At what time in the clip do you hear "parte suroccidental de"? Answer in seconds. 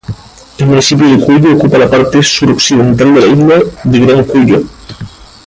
1.87-3.19